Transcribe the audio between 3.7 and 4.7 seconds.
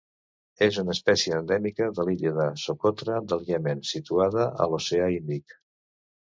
situada a